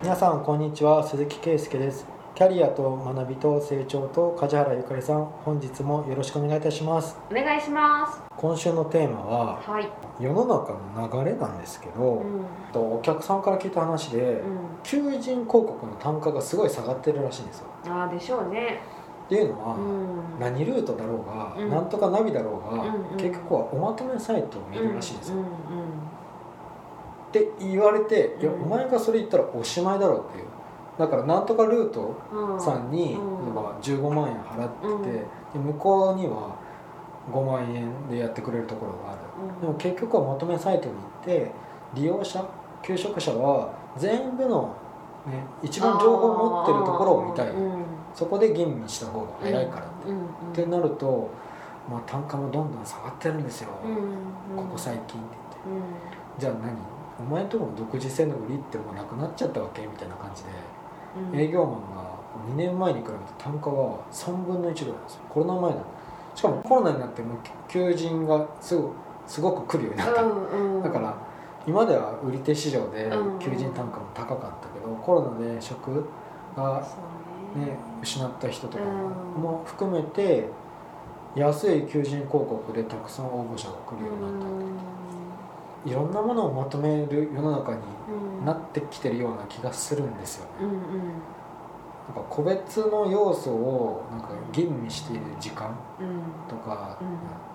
[0.00, 2.06] 皆さんこんにちは鈴木圭介です。
[2.36, 7.16] キャリアと学びと成長と梶原ゆかりさん本日もよろしくお願いいたします。
[7.28, 8.22] お願いします。
[8.36, 9.88] 今週のテーマははい。
[10.20, 12.44] 世の中の流れなんですけど、うん。
[12.72, 14.42] とお客さんから聞いた話で、う
[14.84, 17.92] 求人広告の単価がすごい下がってるらしいんですよ。
[17.92, 18.80] んああでしょうね。
[19.26, 20.38] っていうのは、うん。
[20.38, 21.70] 何ルートだろうが、うん。
[21.70, 23.16] なんとかナビだろうが、うんうん。
[23.16, 25.44] 結局はおまとめサイトを見るらしいんですよ、うん
[27.28, 28.62] って言われて、いやうん。
[28.62, 30.44] お前がそれ言ったらおしまいだろうっていう。
[30.98, 32.16] だからなんとかルート
[32.58, 33.44] さんに、うん。
[33.44, 35.02] 例えば15万円払ってて、うん。
[35.02, 35.20] で
[35.54, 36.56] 向こうには
[37.32, 39.20] 5万円でやってくれるところがある、
[39.56, 39.60] うん。
[39.60, 41.50] でも結局はまとめサイトに行って
[41.94, 42.44] 利用者
[42.82, 44.74] 求職者は全部の、
[45.26, 47.84] ね、一番情報を持ってるところを見たい、うん。
[48.14, 49.88] そこで吟味した方が早いからっ
[50.54, 51.28] て、ってなると、
[51.90, 54.56] まあ、単価もどんどん下がってるんですよ、うん。
[54.56, 55.28] ここ最近って言って。
[55.66, 56.40] うん。
[56.40, 56.76] じゃあ何？
[57.20, 60.50] お前んとこの独自性の売りってもうなくなっちゃったわけみたいな感じで、
[61.32, 61.40] うん。
[61.40, 62.18] 営業マンが
[62.52, 63.76] 2年前に比べて単価が
[64.12, 65.20] 3分の1ぐらいなんですよ。
[65.28, 65.84] コロナ前なの
[66.34, 67.38] しかもコロナになってもう
[67.68, 68.92] 求人がすご
[69.26, 70.82] すごく来るようになった、うんうん。
[70.82, 71.16] だから
[71.66, 76.06] 今までは売り手市場でうん求人単価も高かったけど、コロナで職
[76.56, 76.96] が、そ
[77.56, 79.42] うね、失った人とかうん。
[79.42, 80.48] も含めて
[81.34, 84.46] 安い求人広告でたくさん応募者が来るようになった、
[85.86, 87.78] いろんなものをまとめる世の中に
[88.40, 88.44] うん。
[88.44, 90.74] なってきてるような気がするんですよね、うんうん。
[90.74, 90.82] なん
[92.14, 96.22] か個別の要素をなんか吟味している時間うん。
[96.48, 97.08] とか、うん。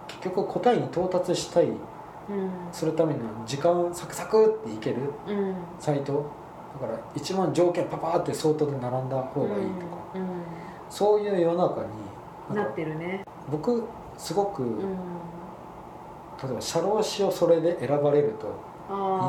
[0.08, 1.78] 結局答えに到達したいうん。
[2.72, 5.56] するためには時間サクサクっていけるうん。
[5.80, 6.26] サイト。
[6.82, 10.28] だから一番条件パパーって相当で並んだ方がいいとか、うん
[10.90, 11.88] そういう世の中に
[12.52, 13.24] うんなってるね。
[13.50, 13.84] 僕
[14.18, 14.98] すごく、うん
[16.44, 18.48] 例えば社労士をそれで選ばれると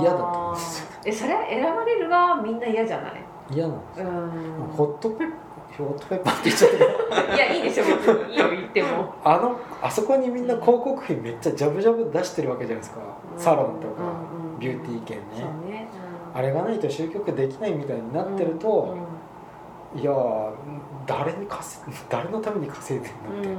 [0.00, 0.86] 嫌だと思うんですよ。
[1.04, 3.24] えそれ選ばれるがみんな嫌じゃない？
[3.50, 4.22] 嫌なんですよ、うん。
[4.76, 5.28] ホットペッ
[5.76, 6.70] ホットペッパーって言っちゃっ
[7.28, 9.14] たいやいいでしょ別にいいよ言っても。
[9.24, 13.00] あのあそこにみんな広告費めっちゃジャブジャブ出してるわけじゃないですか、
[13.36, 15.24] サロンとか、うんうんビューティー券ね。
[15.34, 15.88] そうね。
[16.32, 18.96] あれがないと集客できないみたいになってるうと
[19.94, 20.50] ん、いやー
[21.06, 23.52] 誰に稼い誰のために稼いでんのって、う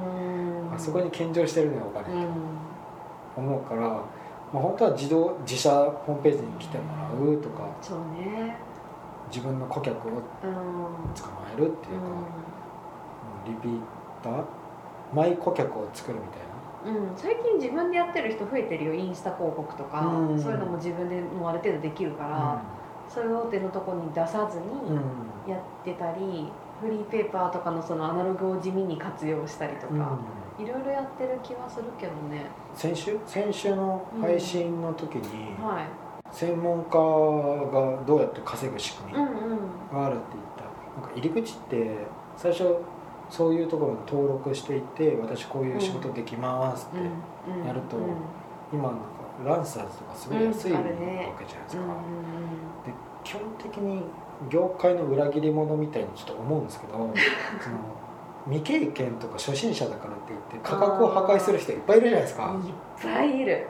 [0.71, 2.27] んあそこに献上してるねおう金、ん
[3.35, 4.01] 思うから、まあ、
[4.53, 8.55] 本当は自動自社ホームページに来てもらうとかそうね
[9.29, 12.07] 自分の顧客をうん捕まえるっていうか、
[13.47, 13.79] リピー
[14.23, 14.43] ター？
[15.13, 16.99] マイ顧客を作るみたいな。
[16.99, 20.39] うん、最近自分でやってる人増えてるよインスタ広告とか、うん。
[20.39, 22.61] そういうのも自分でもうある程度できるから、
[23.09, 24.65] そういう大手のとこに出さずうん。
[24.65, 29.99] にやってたり、フリーペーパーとかのそのアナログを地味に活用したりとうん。
[29.99, 30.17] か、
[30.59, 32.45] いろいろやってる気はするけどね。
[32.73, 33.17] 先週？
[33.25, 35.87] 先週の配信の時に、はい。
[36.31, 39.33] 専門家がどうやって稼ぐ仕組みうんうん。
[39.93, 40.63] があるって言った。
[41.01, 41.95] なんか入り口って
[42.35, 42.77] 最初
[43.29, 47.61] そういうところに登録していて私こういう仕事できますって、うん。
[47.61, 47.67] うん。
[47.67, 48.03] やるとうん。
[48.73, 49.05] 今なんか
[49.45, 51.87] ランサーズとかすごい安いわけじゃないですか、うん。
[52.85, 52.93] で
[53.23, 54.03] 基本的に
[54.49, 56.93] 業界の裏切り者みたいにちょっと思うんですけど
[57.61, 57.77] その
[58.45, 62.51] 未経験とか初心者だからって言って価格を破壊する人いっぱいいるじゃないですか。
[62.51, 63.67] うんいっぱいいる。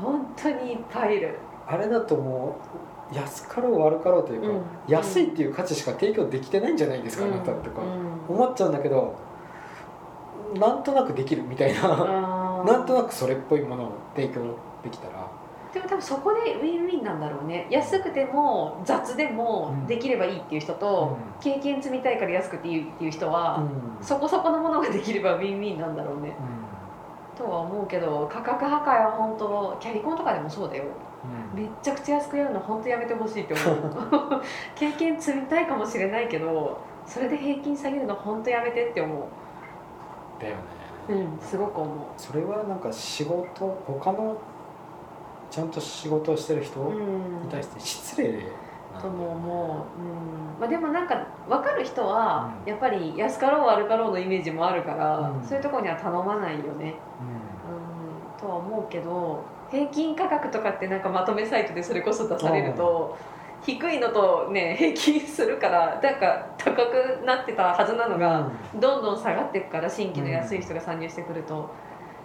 [0.00, 1.36] 本当にいっぱいいる。
[1.66, 2.56] あれだとも
[3.12, 4.62] う安かろう悪かろうというか、うん。
[4.86, 7.82] 安いっていう価値しか提供できてないんじゃないですか、あなたとか、
[8.28, 8.36] うん。
[8.36, 9.14] 思っちゃうんだけど
[10.54, 12.62] なんとなくできるみたいな。
[12.64, 14.40] なんとなくそれっぽいものを提供
[14.84, 15.26] できたら
[15.72, 17.66] でも多分そこでウィンウィンなんだろうね。
[17.70, 19.86] 安くても雑でもうん。
[19.86, 23.66] できればいいっていう人と、経験積みたいから安くていいっていう人は、
[23.98, 24.04] うん。
[24.04, 26.36] そこそこのものができればウィンウィンなんだろうね。
[27.36, 30.84] とは思うけど価格破壊は本当キャリコンとかでもそうだよ。
[31.54, 31.62] うん。
[31.62, 34.42] めっちゃくちゃ安くやるの本当やめてほしいって思う。
[34.76, 39.28] 経験積みたいかもしれないけどそれで平均下げるの本当やめてって思
[40.38, 40.60] だよね。
[41.08, 41.96] ううんすごく思う。
[42.16, 44.36] それはなんか仕事他の
[45.52, 47.48] ちゃんと仕事をしてる人にうん。
[47.50, 48.46] 対して失礼
[49.00, 50.60] とも思う、うん。
[50.60, 52.70] まあ、でもなんか分かる人はうん。
[52.70, 55.44] やっぱり安かろう悪かろうのイメージもあるから、うん。
[55.44, 63.16] そういうところには頼まないよね、うん、とは思うけど平均価格とかってなんかまとめサイトでそれこそ出されると、
[63.62, 71.70] 低いのとね平均するからなんか高くなってたはずなのが、どんどん下がっていくから新規の安い人が参入してくると、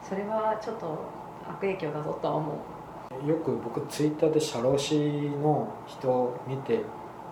[0.01, 0.99] それはちょっと
[1.47, 2.55] 悪影響だぞとは思う。
[3.11, 4.95] うんよく僕ツイッターで社労士
[5.41, 6.73] の人を見て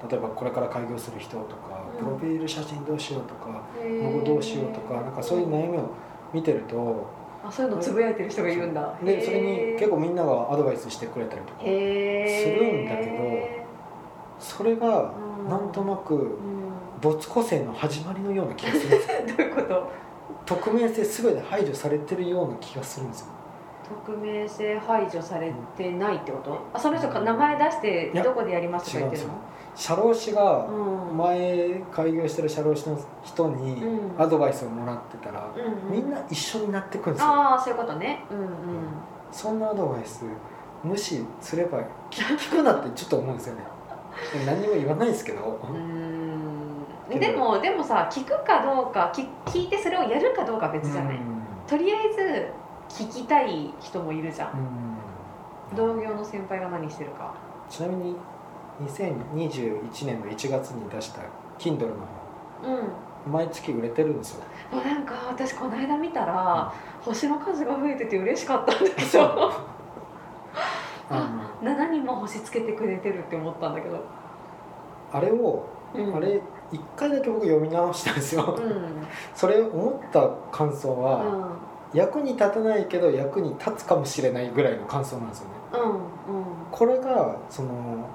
[0.10, 1.98] 例えばこれから開業する人とか、うん。
[1.98, 5.90] プロフィール写真どうしようとかロゴどうしようとかなんかそういう悩みを
[6.34, 7.08] 見てると
[7.44, 8.98] あそういうのつぶやいてる人がいるんだ。
[9.04, 13.66] でそれに結構構みんながアドバイスしてくれたりとかへするんだけど
[14.40, 15.50] それがうん。
[15.50, 16.66] なんとなくうん。
[17.02, 19.18] 没個性の始まりのような気がするんですよ。
[19.38, 19.92] どういうこと？
[20.46, 23.28] 匿名性全て排除されてるような気がするんですよ
[24.08, 26.58] 匿名性排除されてないってこと？
[26.74, 29.34] あその人が名前出してどこでやりますとか言ってるの？
[29.76, 34.22] 社労士がうん前開業してる社労士の人にうん。
[34.22, 36.04] アドバイスをもらってたら、うんうん。
[36.04, 37.28] みんな一緒になってくんですよ。
[37.28, 38.24] ああそういうことね。
[38.32, 38.48] うんうん。
[39.32, 40.24] そんなアドバイス
[40.84, 41.80] 無視すれば
[42.10, 43.64] 聞 聞くなってちょっと思うんですよね。
[44.46, 46.86] 何にも言わないですけど、うーん。
[47.10, 47.20] けど。
[47.20, 51.22] でもでもさ聞くかどうか聞聞いてそれをやるかどうかは別じゃない、うん。
[51.68, 52.48] とりあえず
[52.90, 54.52] 聞きたい人もいるじゃん、
[55.72, 55.76] うん。
[55.76, 57.34] 同業の先輩が何してるか。
[57.70, 58.16] ちなみに
[58.84, 61.22] 2021年の1月に出した
[61.58, 61.96] Kindle の
[62.64, 62.78] うん。
[63.26, 64.44] 本毎月売れてるんですよ。
[64.72, 66.72] もうなんか私この間見たら、
[67.02, 69.52] 星の数が増えてて嬉しかったんだけど
[71.10, 74.04] あ7人も星つけてくれてるって思ったんだけど、の
[75.12, 76.42] あれを、うん、あれ
[76.72, 79.08] 1回だけ僕読み直したんですよ、うん。
[79.34, 81.50] それ思った感想うは、ん
[81.96, 85.52] 役に立たないけど役に立つかもしれないぐらいの感想なんですよね。
[85.74, 86.46] うんうん。
[86.72, 88.08] これがその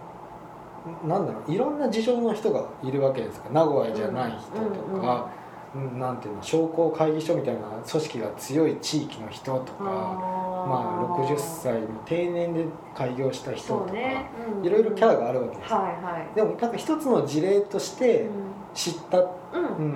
[1.07, 3.49] なんだろういろんな事情の人がいるわけですか。
[3.49, 5.31] ら名古屋じゃない人とか、
[5.75, 16.35] うんなんていうの商工会議所みたいな組織が強い地域の人とかまあ、60歳の定年で開業した人とか、そうね、うんいろいろキャラがあるわけです、はいはい。
[16.35, 18.27] でもなんか一つの事例として
[18.75, 19.85] 知った、うんうん。
[19.85, 19.95] うん。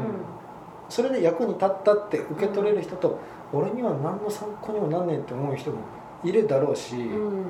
[0.88, 3.19] それで役に立ったって受け取れる人と、
[3.54, 5.78] 俺には何の参考にもなんねんって思う人も
[6.22, 7.28] いるだろうし、うん。
[7.28, 7.44] うん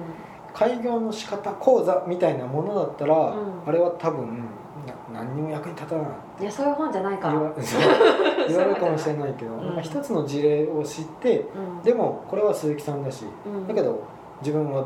[0.54, 3.62] 開業の仕方講座みたいなものだったら、ん。
[3.66, 4.44] あれは多分
[4.86, 7.34] な何にも役に立たないいやそういう本じゃないから。
[8.46, 9.82] 言われるかもしれないけど、うん。
[9.82, 11.82] 一つの事例を知ってうん。
[11.82, 13.66] でもこれは鈴木さんだしうん。
[13.66, 13.98] だけど
[14.42, 14.84] 自分は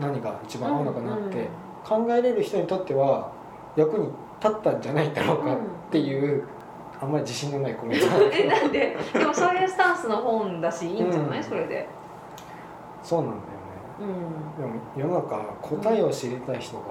[0.00, 1.48] 何が一番合うのかなって
[1.84, 3.30] 考えれる人にとっては
[3.76, 4.08] 役に
[4.42, 5.56] 立ったんじゃないだろうかっ
[5.90, 6.44] ていう、
[7.00, 8.06] あんまり自信のないコメント。
[8.32, 8.96] えなんで？
[9.14, 11.44] でもそういうスタンスの本だしいいんじゃない、うん。
[11.44, 11.88] それで。
[13.02, 13.46] そうなんだよね。
[14.00, 14.04] う
[14.60, 14.62] ん。
[14.62, 16.84] でも世の中答えを知りたい人が、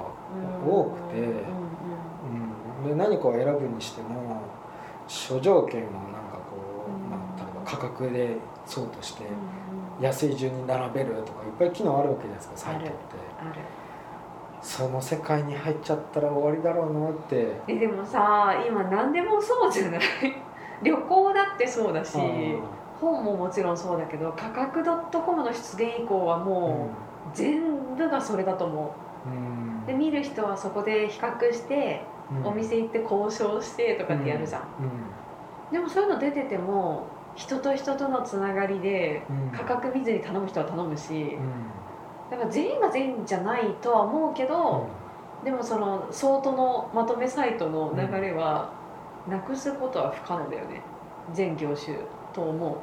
[0.67, 1.17] 多くて。
[1.17, 1.29] うん。
[2.81, 4.41] うん、で何かを選ぶにしても
[5.07, 6.57] 諸条件をなんかこ
[6.87, 7.09] う、うん。
[7.09, 9.25] まあ、例えば価格でそうとして
[9.99, 12.91] 安い順に並べるとかいっぱい機能あるわけじゃないですかサイトって。
[13.39, 13.59] ある
[14.61, 17.55] その世界に入っちゃったら終わりだろうなって。
[17.67, 20.01] えでもさ今何でもそうじゃない？
[20.83, 22.17] 旅行だってそうだし
[23.01, 26.43] 本ももちろんそうだけど価格 .com の出現以降はうん。
[26.45, 28.93] もう全部がそれだと思
[29.25, 29.29] う。
[29.29, 29.83] ん。
[29.83, 32.01] うで見る人はそこで比較して
[32.43, 32.47] うん。
[32.47, 34.61] お店行って交渉してとかってやるじゃん、
[35.71, 37.03] でもそういうの出てても
[37.35, 39.49] 人と人とのつながりでうんうん。
[39.51, 41.49] 価格見ずに頼む人は頼むしうん
[42.29, 44.87] だから全員が全員じゃないとは思うけど、
[45.43, 48.71] でもその相当のまとめサイトの流れは
[49.27, 50.81] なくすことは不可能だよね。
[51.33, 51.97] 全業種
[52.33, 52.77] と思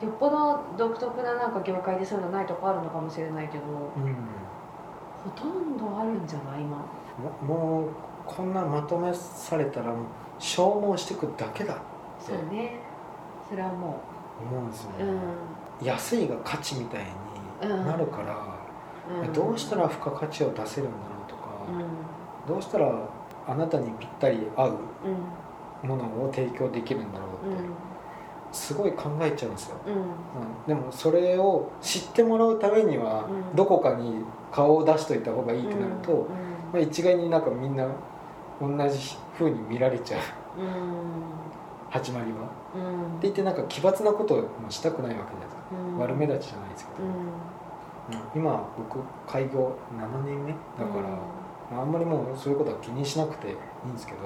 [0.00, 0.04] う。
[0.04, 3.64] よっぽど独特ななんか業界でそういうのないとこあるのかもしれないけど
[3.96, 4.04] うん。
[4.04, 4.16] うん
[5.22, 6.76] ほとんどあるんじゃない今？
[7.46, 7.88] ももう
[8.26, 9.94] こんなまとめされたら
[10.40, 11.80] 消耗していくだけだ
[12.18, 12.80] そうね。
[13.48, 14.00] それはも
[14.50, 14.90] 思うんですね、
[15.80, 15.86] うん。
[15.86, 17.04] 安いが価値みたい
[17.62, 18.51] になるから、うん、
[19.32, 22.54] どうしたら付加価値を出せるんだろうとか、うん。
[22.54, 22.92] どうしたら
[23.46, 24.78] あなたにぴったり合う
[25.82, 25.88] うん。
[25.88, 27.64] ものを提供できるんだろうって、
[28.52, 29.92] すごい考えちゃうんですよ、うん。
[29.94, 30.00] うん。
[30.00, 30.06] うん
[30.66, 33.56] でもそれを知ってもらうためにはうん。
[33.56, 36.26] どこかに顔を出しといた方がいいってなると、うん。
[36.26, 36.28] ま
[36.74, 37.86] あ、一概になんかみんな
[38.60, 40.20] 同じ風に見られちゃう。
[40.60, 40.68] うん。
[41.90, 42.48] 始まりは。
[42.76, 43.16] うん。
[43.18, 45.98] って言ってなんか奇抜なことをしたくないわけじゃないですか、うん。
[45.98, 47.32] 悪目立ちじゃないですけど、うんうん
[48.34, 51.08] 今僕開業7年目だから、
[51.70, 54.18] まああんまりもうそういうことは気にしなくていいんですけど、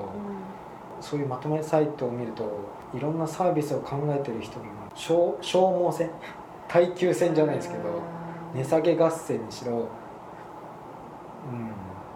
[1.00, 2.60] そういうまとめサイトを見ると
[2.94, 4.64] いろんなサービスを考えてる人の
[4.94, 6.10] 消消耗戦
[6.68, 7.84] 耐久戦じゃないですけど、
[8.54, 9.76] 値下げ合戦にしろ、う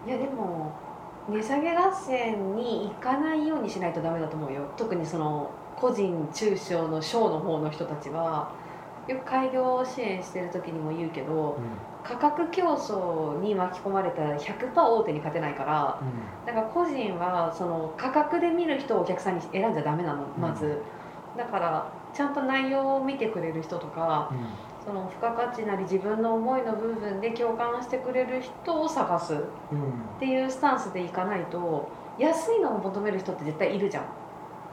[0.07, 0.71] ん、いやでも
[1.29, 4.63] 値下げ合戦に行かないようにしないとダメだと思うよ。
[4.75, 8.51] 特にその個人中小の小の方の人たちは
[9.07, 11.57] よく開業を支援してる時にも言うけど
[12.03, 16.01] 価格競争に巻き込まれたら100%大手に勝てないから
[16.45, 20.81] だから個人はその価格で見る人をお客さんに選んじゃダメなのまず、
[21.37, 24.31] だからちゃんと内容を見てくれる人とか
[24.85, 29.45] その付加価値なり自分の思いの部分で共感してくれる人を探すうんうん。
[29.45, 29.45] っ
[30.19, 34.03] ていうスタンスでいかないと安いのを求める人って絶対いるじゃん。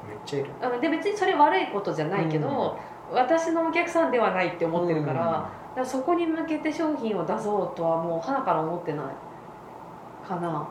[0.08, 0.80] めっちゃいる。
[0.80, 2.78] で別にそれ悪いことじゃないけど、
[3.12, 9.06] 私のお客さんではないって思ってるから,、だからそこに向けて商品を出そうとはもう鼻から思ってない
[10.26, 10.68] かな。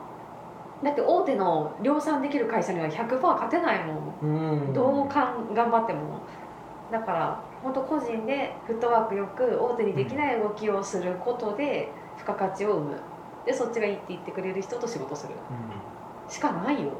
[0.82, 4.14] だって大手の量産できる会社には100%勝てないもん。
[4.22, 4.72] うん。
[4.72, 6.20] どうかん頑張っても。
[6.92, 13.00] だから本当個人でフットワークよく大手にできない動きをすることで付加価値を生む。
[13.44, 15.34] でそっちがいいって言ってくれる人と仕事する。
[16.28, 16.92] しかないよ。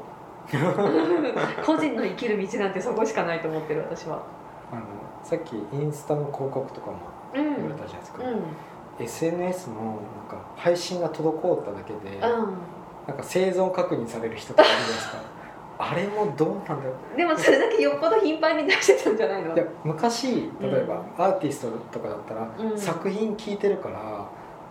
[1.65, 4.23] 個人の生きる道なんてそこしかないと思ってる私は
[4.71, 4.81] あの
[5.23, 6.97] さっきインスタの広告とかも
[7.35, 7.55] うん。
[7.55, 9.03] 言われたじゃないですか、うん。
[9.05, 9.95] SNS のなん
[10.29, 15.17] か配信が滞っただけで、うなんか生存確認される人とかいるじゃないですか。
[15.81, 16.79] あれもどうなんだろ
[17.13, 19.53] んでもそれだけよっぽど頻繁に出してたんじゃないの？
[19.53, 22.77] ういや昔例えばアーティストとかだったら、うん。
[22.77, 24.25] 作品聴いてるから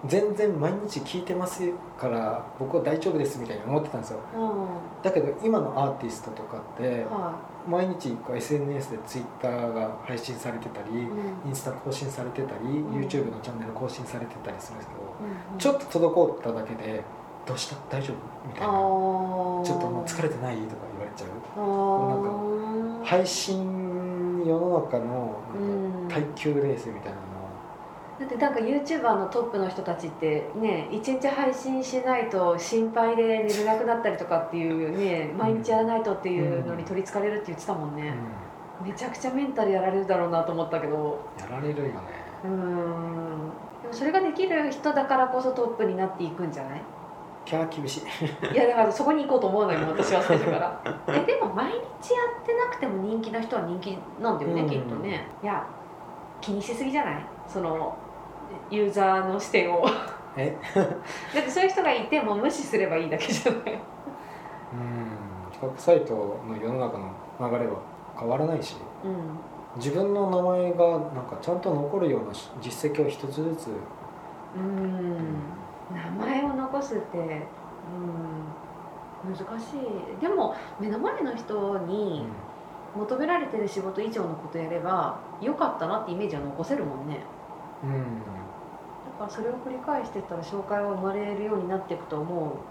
[0.06, 1.62] 全然毎日聴いてます
[1.98, 4.20] から僕は大丈夫ですみたいに思ってたんですよ。
[4.36, 5.02] うん。
[5.02, 7.34] だけど今のアーティストとかっては
[7.66, 11.14] 毎日こう SNS で Twitter が配信されてたり、いう
[11.46, 11.48] ん。
[11.48, 12.90] インスタ更新されてたり、ん。
[12.92, 15.00] YouTube のチャンネル更新されてたりするんですけど、
[15.52, 17.02] うんちょっと滞っただけで
[17.44, 17.96] 「どうした？
[17.96, 21.30] 大丈夫?」みたいな「ちょっともう疲れてない?」とか言われちゃう。
[21.56, 23.04] あー。
[23.04, 26.08] 配信世の中のうんなん。
[26.08, 27.47] か耐久レースみたいなのは、
[28.18, 38.12] だってなんか YouTuber のトップの人たちってね一日配信しないと心配で寝れなくなったりとかっていうね毎日やらないとっていうのに取りつかれるって言ってたもんね、
[38.84, 41.20] めちゃくちゃメンタルやられるだろうなと思ったけど。
[41.38, 41.92] やられるよね。
[42.44, 42.54] うーん。
[43.82, 46.82] でもそれができる人だからこそトップになっていくんじゃない？
[47.44, 48.52] キャー厳しい。
[48.52, 50.80] いやだからそこに行こうと思わないもん 私は最初から。
[51.08, 51.80] えでも毎日や
[52.42, 54.68] ってなくても人気な人は人気なんだよね、うん。
[54.68, 55.28] きっとね。
[55.42, 55.64] いや
[56.40, 57.24] 気にしすぎじゃない？
[57.46, 57.96] その
[58.70, 59.84] ユーザーの視点を。
[60.36, 60.56] え？
[60.74, 60.86] だっ
[61.44, 63.62] てそういう人がいても無視すればいいだけじゃない？
[63.62, 63.70] うん。
[65.50, 66.14] 比較サイト
[66.46, 67.10] の世の中の
[67.50, 67.76] 流れは
[68.18, 68.76] 変わらないし。
[69.04, 69.12] うん。
[69.76, 75.36] 自分の名前がなんかちゃんと残るような実績を一つずつ、うーん。
[76.18, 79.34] 名前を残すってうん。
[79.34, 80.20] 難しい。
[80.20, 82.26] でも目の前の人に
[82.96, 87.20] 求められてる仕事以上のことやればよかったなってイメージは残せるもんね
[87.82, 88.22] うん、うん
[89.04, 92.64] だからそれを繰り返していったら紹介は生まれるようになっていくと思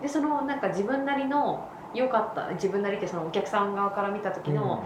[0.00, 0.02] う。
[0.02, 4.84] でそのなんか自分なりの良かった自分なりってそのお客さん側から見た時の、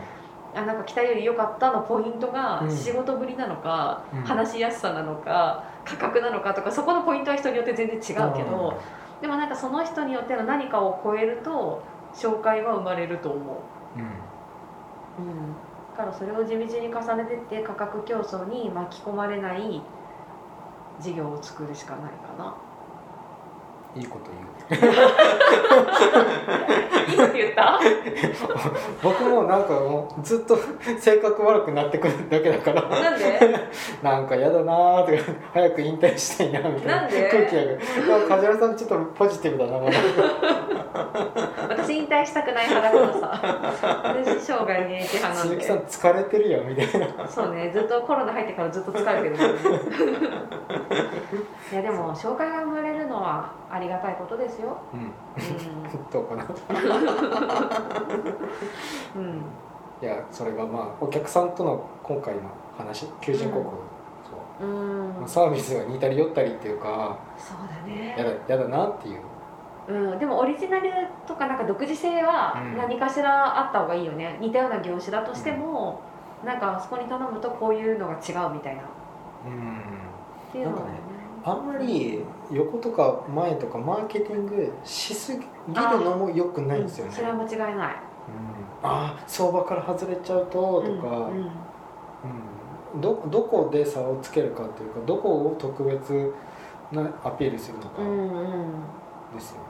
[0.54, 2.70] あなんか期待より良かったのポイントがうん。
[2.70, 4.22] 仕事ぶりなのか、うん。
[4.24, 7.98] 話しやすさなのか価格なのかとかそこのポイントは人によって全然違
[8.30, 8.80] うけど、
[9.20, 14.30] でもなんかその人によっての何かを超えると紹介は生まれると思う、うん、
[15.18, 15.69] うん
[16.00, 19.92] からそれを地道に重ねてって価格競争に巻き込まれない
[20.98, 22.69] 事業を作るしかないかな。
[23.96, 24.40] いいこと言う。
[27.10, 27.80] いいこと言った？
[29.02, 30.56] 僕もなんかもうずっと
[30.98, 32.82] 性格悪くなってくるだけだから。
[32.82, 33.40] なんで？
[34.02, 37.00] なんか嫌だなーとか早く引退したいなみたいな。
[37.02, 37.28] なんで？
[37.30, 37.62] 空気が。
[37.62, 39.92] でも梶原さんちょっとポジティブだなまだ。
[41.70, 43.40] 私引退したくない派だからさ。
[44.04, 47.26] 私生涯現役派なん鈴木さんで疲れてるよみたいな。
[47.28, 47.70] そうね。
[47.72, 49.36] ずっとコロナ入ってからずっと疲れてる
[51.72, 55.00] いやでも紹介が生まれるのはありがたいことですよ、うん。
[55.00, 55.04] う
[56.10, 56.46] どうかなん。
[59.16, 59.42] うん、
[60.00, 62.40] いやそれがまあお客さんとの今回の
[62.78, 63.76] 話求人広告、
[64.60, 64.68] そう。
[64.68, 64.70] う
[65.08, 65.08] ん。
[65.18, 68.14] まあサービスが似たり寄ったりっていうかそうだね。
[68.16, 69.20] やだやだなっていう。
[69.88, 70.90] うん、でもオリジナル
[71.26, 72.78] とかなんか独自性はうん。
[72.78, 76.00] 何かしらあった方がいいよね、似たような業種だとしても、
[76.44, 78.82] なんかあそこに頼むとこういうのが違うみたいな。
[78.82, 78.84] っ
[79.46, 79.82] うん。
[80.52, 81.09] ていうのはね
[81.44, 85.44] あんまり横とか前とかマーケティングしすぎる
[85.74, 87.76] のも良くないんですよね、うんそれは間違いない。
[87.76, 87.80] うん。
[88.82, 91.52] ああ相場から外れちゃうととか、うんうん。
[92.94, 93.00] うん。
[93.00, 96.32] どどこで差をつけるかというかどこを特別
[96.92, 98.02] なアピールするのか。
[98.02, 98.82] うんうん。
[99.32, 99.66] ですよね、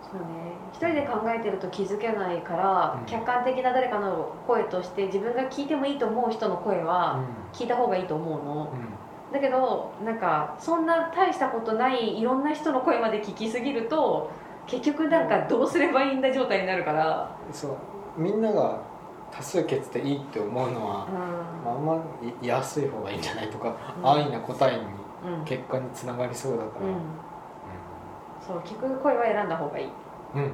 [0.00, 0.26] そうね。
[0.72, 3.06] 一人で考えてると気づけないから、うん。
[3.06, 7.20] 客観的な誰かの声として自分が聞いてもいいと思う人の声は
[7.52, 14.30] 聞いた方がいいと思うの、うだけどなんかそんな大したことないいろんな人の声まで聞きすぎると
[14.66, 18.20] 結局なんかどうすればいいんだ状態になるから、ん、そう。
[18.20, 18.80] みんなが
[19.30, 21.06] 多数決でいいって思うのは、
[21.64, 22.02] うあんま
[22.40, 24.08] り安い方がいいんじゃないとか、うん。
[24.08, 24.84] 安易な答えに
[25.44, 26.94] 結果につながりそうだから、うん、
[28.46, 29.88] そう聞く声は選んだ方がいい、
[30.34, 30.48] うん、うん。
[30.48, 30.52] うん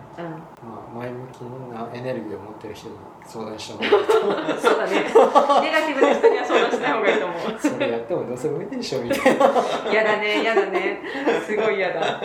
[0.64, 2.94] まあ、前向きなエネルギーを持ってる人に
[3.26, 4.92] 相談した方がいいそうだね。
[4.92, 7.52] ネガティブな人には相談しない方がいいと思う。
[7.52, 9.46] とそれやってもどうせ無理でしょみたいな。
[9.90, 11.00] 嫌だね嫌だね。
[11.46, 12.20] すごい嫌だ、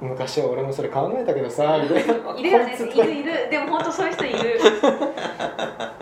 [0.00, 2.38] 昔は俺もそれ考えたけどさみたいな。
[2.38, 2.76] いるよね。
[2.78, 3.50] こいるいる。
[3.50, 4.60] でも本当そういう人いる。